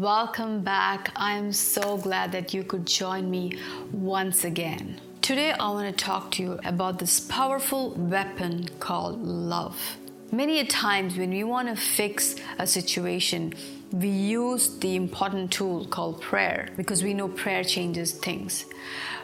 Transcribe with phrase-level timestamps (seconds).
[0.00, 1.12] Welcome back.
[1.14, 3.58] I'm so glad that you could join me
[3.92, 4.98] once again.
[5.20, 9.98] Today, I want to talk to you about this powerful weapon called love.
[10.32, 13.52] Many a times, when we want to fix a situation,
[13.92, 18.64] we use the important tool called prayer because we know prayer changes things.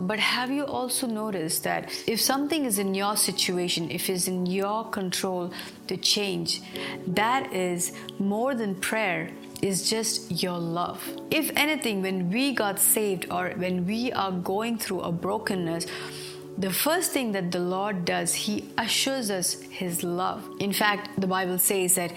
[0.00, 4.44] But have you also noticed that if something is in your situation, if it's in
[4.44, 5.50] your control
[5.86, 6.60] to change,
[7.06, 9.30] that is more than prayer,
[9.62, 11.02] is just your love.
[11.30, 15.86] If anything, when we got saved or when we are going through a brokenness,
[16.58, 20.44] the first thing that the Lord does, He assures us His love.
[20.58, 22.12] In fact, the Bible says that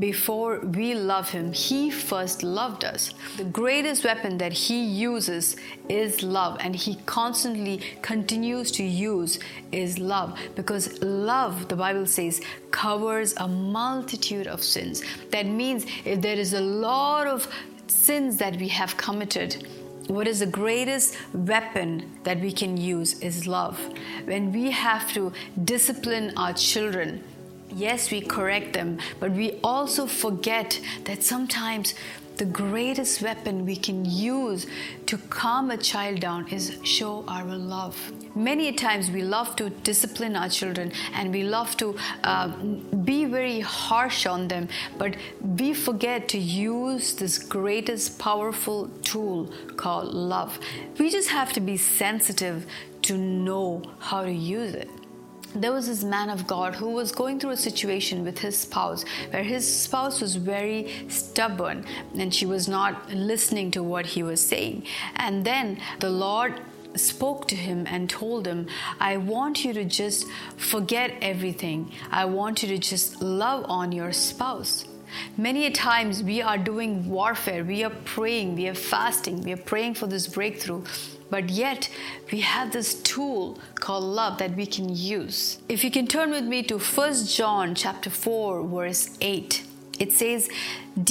[0.00, 3.14] before we love Him, He first loved us.
[3.36, 5.54] The greatest weapon that He uses
[5.88, 9.38] is love, and He constantly continues to use
[9.70, 12.40] is love because love, the Bible says,
[12.72, 15.04] covers a multitude of sins.
[15.30, 17.46] That means if there is a lot of
[17.86, 19.68] sins that we have committed,
[20.08, 23.78] what is the greatest weapon that we can use is love.
[24.24, 25.32] When we have to
[25.64, 27.22] discipline our children,
[27.70, 31.94] yes, we correct them, but we also forget that sometimes
[32.38, 34.66] the greatest weapon we can use
[35.06, 37.96] to calm a child down is show our love.
[38.36, 42.48] Many times we love to discipline our children and we love to uh,
[43.04, 50.14] be very harsh on them, but we forget to use this greatest powerful tool called
[50.14, 50.60] love.
[50.98, 52.66] We just have to be sensitive
[53.02, 54.88] to know how to use it
[55.54, 59.04] there was this man of God who was going through a situation with his spouse
[59.30, 61.84] where his spouse was very stubborn
[62.16, 64.84] and she was not listening to what he was saying.
[65.16, 66.60] And then the Lord
[66.94, 68.66] spoke to him and told him,
[69.00, 70.26] I want you to just
[70.56, 71.92] forget everything.
[72.10, 74.84] I want you to just love on your spouse.
[75.36, 79.94] Many times we are doing warfare, we are praying, we are fasting, we are praying
[79.94, 80.84] for this breakthrough,
[81.30, 81.88] but yet
[82.32, 85.58] we have this tool called love that we can use.
[85.68, 89.64] If you can turn with me to 1 John chapter 4 verse 8.
[89.98, 90.48] It says,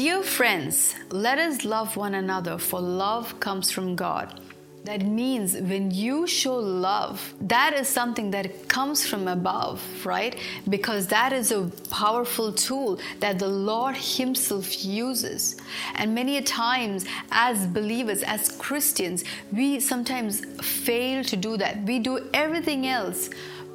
[0.00, 4.40] "Dear friends, let us love one another for love comes from God."
[4.86, 10.36] That means when you show love, that is something that comes from above, right?
[10.68, 15.56] Because that is a powerful tool that the Lord Himself uses.
[15.96, 21.82] And many a times, as believers, as Christians, we sometimes fail to do that.
[21.82, 23.28] We do everything else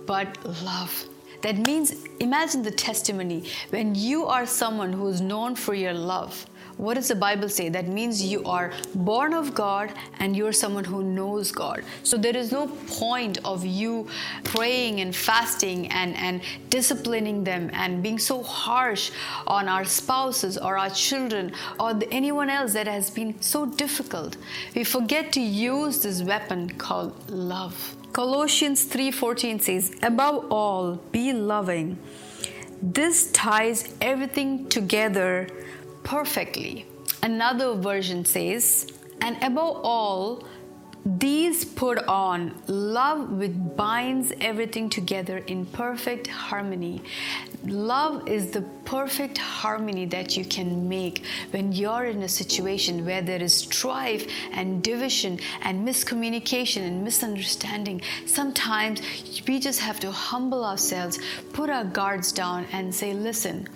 [0.05, 0.94] but love.
[1.41, 6.45] That means, imagine the testimony when you are someone who is known for your love
[6.77, 7.69] what does the Bible say?
[7.69, 11.83] That means you are born of God and you're someone who knows God.
[12.03, 14.07] So there is no point of you
[14.43, 19.11] praying and fasting and, and disciplining them and being so harsh
[19.47, 24.38] on our spouses or our children or anyone else that has been so difficult.
[24.75, 27.95] We forget to use this weapon called love.
[28.13, 31.97] Colossians 3:14 says, "Above all, be loving."
[32.81, 35.47] This ties everything together
[36.03, 36.85] perfectly.
[37.23, 38.88] Another version says,
[39.22, 40.44] and above all,
[41.03, 47.01] these put on love which binds everything together in perfect harmony.
[47.66, 53.23] Love is the perfect harmony that you can make when you're in a situation where
[53.23, 58.00] there is strife and division and miscommunication and misunderstanding.
[58.28, 59.01] Sometimes
[59.47, 61.18] we just have to humble ourselves,
[61.51, 63.68] put our guards down, and say, Listen,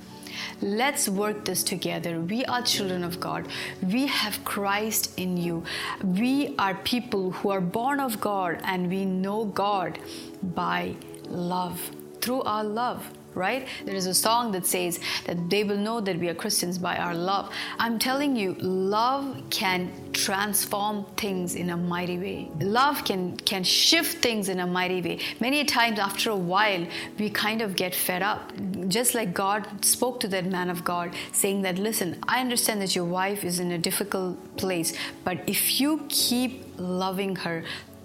[0.62, 2.20] Let's work this together.
[2.20, 3.48] We are children of God.
[3.82, 5.64] We have Christ in you.
[6.04, 10.00] We are people who are born of God and we know God
[10.42, 10.96] by
[11.28, 11.80] love,
[12.22, 13.68] through our love right?
[13.84, 16.98] There is a song that says that they will know that we are Christians by
[16.98, 17.54] our love.
[17.78, 22.50] I'm telling you, love can transform things in a mighty way.
[22.60, 25.20] Love can can shift things in a mighty way.
[25.40, 26.88] Many times after a while,
[27.20, 28.52] we kind of get fed up.
[28.88, 32.96] Just like God spoke to that man of God, saying that, listen, I understand that
[32.96, 37.64] your wife is in a difficult place, but if you keep loving her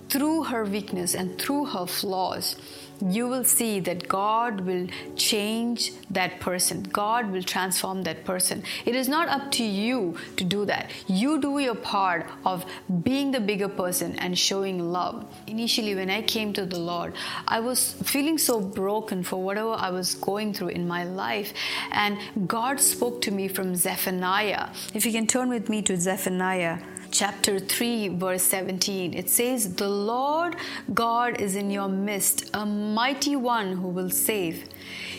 [0.08, 2.56] through her weakness and through her flaws,
[3.00, 4.86] you will see that God will
[5.16, 6.82] change that person.
[6.82, 8.62] God will transform that person.
[8.84, 10.90] It is not up to you to do that.
[11.06, 12.64] You do your part of
[13.02, 15.24] being the bigger person and showing love.
[15.46, 17.14] Initially, when I came to the Lord,
[17.46, 21.52] I was feeling so broken for whatever I was going through in my life.
[21.92, 24.68] And God spoke to me from Zephaniah.
[24.94, 26.78] If you can turn with me to Zephaniah
[27.10, 29.14] chapter 3, verse 17.
[29.14, 30.56] It says, The Lord
[30.94, 34.68] God is in your midst, a mighty one who will save.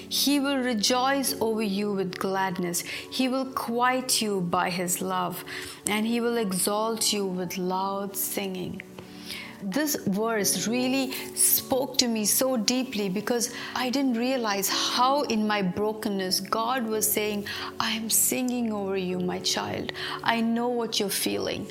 [0.09, 2.81] He will rejoice over you with gladness.
[2.81, 5.45] He will quiet you by his love,
[5.87, 8.81] and he will exalt you with loud singing
[9.63, 15.61] this verse really spoke to me so deeply because I didn't realize how, in my
[15.61, 17.45] brokenness, God was saying,
[17.79, 19.91] I am singing over you, my child.
[20.23, 21.67] I know what you're feeling.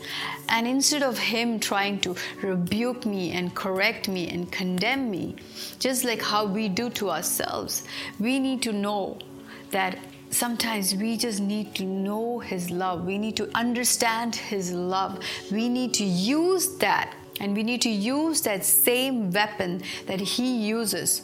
[0.48, 5.36] And instead of Him trying to rebuke me and correct me and condemn me,
[5.78, 7.84] just like how we do to ourselves,
[8.18, 9.18] we need to know
[9.70, 9.98] that
[10.30, 13.04] sometimes we just need to know His love.
[13.04, 15.18] We need to understand His love.
[15.50, 20.66] We need to use that and we need to use that same weapon that He
[20.66, 21.22] uses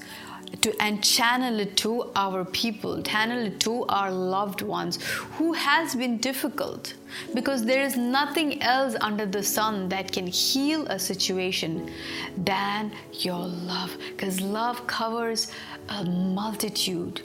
[0.61, 4.99] to and channel it to our people, channel it to our loved ones
[5.37, 6.95] who has been difficult.
[7.35, 11.91] Because there is nothing else under the sun that can heal a situation
[12.37, 13.97] than your love.
[14.11, 15.51] Because love covers
[15.89, 17.23] a multitude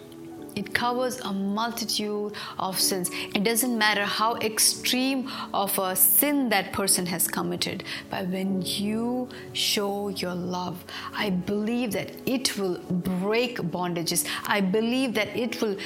[0.55, 3.09] it covers a multitude of sins.
[3.35, 9.29] It doesn't matter how extreme of a sin that person has committed, but when you
[9.53, 10.83] show your love,
[11.13, 14.27] I believe that it will break bondages.
[14.45, 15.77] I believe that it will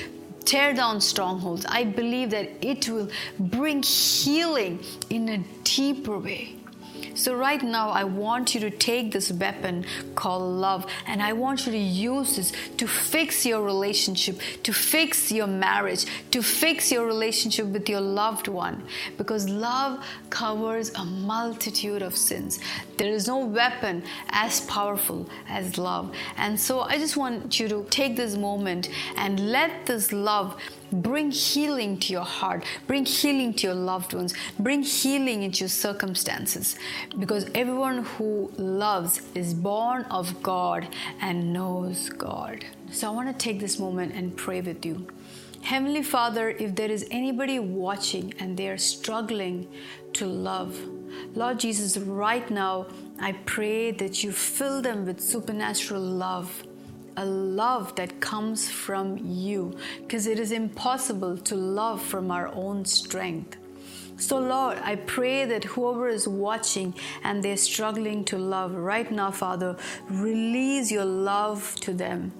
[0.46, 1.66] tear down strongholds.
[1.66, 3.10] I believe that it will
[3.40, 4.80] bring healing
[5.10, 6.56] in a deeper way.
[7.16, 9.86] So, right now, I want you to take this weapon
[10.16, 15.32] called love and I want you to use this to fix your relationship, to fix
[15.32, 18.84] your marriage, to fix your relationship with your loved one.
[19.18, 22.60] Because love covers a multitude of sins.
[22.98, 26.14] There is no weapon as powerful as love.
[26.38, 30.56] And so, I just want you to take this moment and let this love
[30.92, 35.70] Bring healing to your heart, bring healing to your loved ones, bring healing into your
[35.70, 36.78] circumstances.
[37.20, 40.88] Because everyone who loves is born of God
[41.20, 42.66] and knows God.
[42.92, 45.08] So I want to take this moment and pray with you.
[45.62, 49.68] Heavenly Father, if there is anybody watching and they are struggling
[50.14, 50.80] to love,
[51.34, 52.88] Lord Jesus, right now,
[53.20, 56.64] I pray that you fill them with supernatural love
[57.18, 62.84] a love that comes from you because it is impossible to love from our own
[62.86, 63.58] strength.
[64.18, 69.32] So, Lord, I pray that whoever is watching and they're struggling to love right now,
[69.32, 69.76] Father,
[70.10, 72.32] release your love to them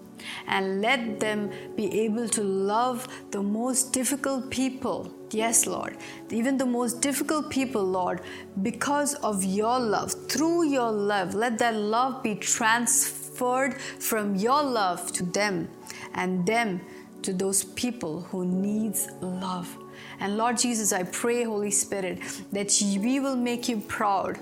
[0.48, 5.12] and let them be able to love the most difficult people.
[5.32, 5.98] Yes, Lord,
[6.30, 8.22] even the most difficult people, Lord,
[8.62, 15.12] because of your love, through your love, let that love be transferred from your love
[15.14, 15.68] to them
[16.14, 16.82] and them
[17.24, 19.78] to those people who needs love.
[20.20, 22.20] And Lord Jesus, I pray, Holy Spirit,
[22.52, 24.40] that we will make you proud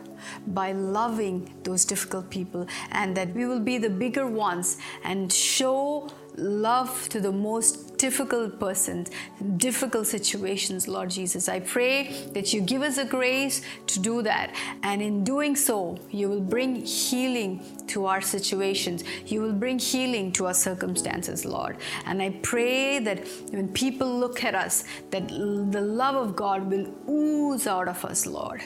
[0.47, 6.09] by loving those difficult people and that we will be the bigger ones and show
[6.37, 9.09] love to the most difficult persons,
[9.57, 11.47] difficult situations, Lord Jesus.
[11.47, 14.53] I pray that you give us a grace to do that.
[14.83, 19.03] And in doing so, you will bring healing to our situations.
[19.25, 21.77] You will bring healing to our circumstances, Lord.
[22.05, 26.87] And I pray that when people look at us, that the love of God will
[27.09, 28.63] ooze out of us, Lord.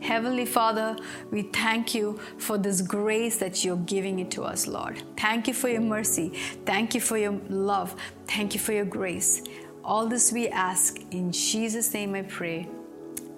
[0.00, 0.96] Heavenly Father,
[1.30, 5.02] we thank you for this grace that you're giving it to us, Lord.
[5.16, 6.30] Thank you for your mercy.
[6.64, 7.94] Thank you for your love.
[8.26, 9.42] Thank you for your grace.
[9.84, 12.68] All this we ask in Jesus' name I pray.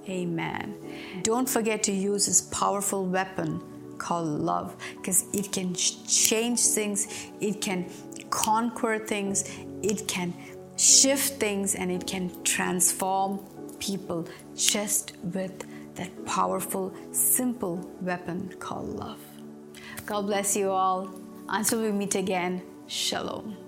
[0.08, 0.74] Amen.
[1.22, 3.60] Don't forget to use this powerful weapon
[3.98, 7.88] called love because it can change things, it can
[8.30, 9.44] conquer things,
[9.82, 10.34] it can
[10.76, 13.38] shift things, and it can transform
[13.78, 14.26] people
[14.56, 19.20] just with that powerful, simple weapon called love.
[20.06, 21.14] God bless you all.
[21.48, 23.61] Until we meet again, Shalom.